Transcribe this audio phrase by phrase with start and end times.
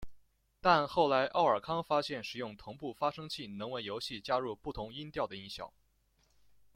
[0.61, 5.71] 但后来奥尔康发现使用同步发生器能为游戏加入不同音调的音效。